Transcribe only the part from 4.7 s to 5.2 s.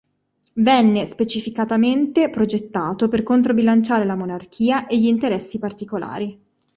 e gli